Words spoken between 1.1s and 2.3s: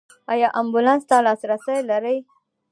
لاسرسی لرئ؟